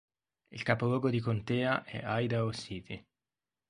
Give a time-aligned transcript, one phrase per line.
[0.49, 3.05] Il capoluogo di contea è Idaho City.